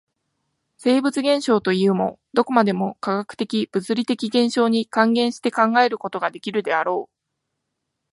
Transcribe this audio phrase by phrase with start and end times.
[0.77, 7.13] 生物現象というも、どこまでも化学的物理的現象に還元して考えることができるであろう。